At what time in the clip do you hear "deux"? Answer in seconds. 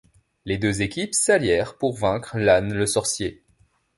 0.57-0.81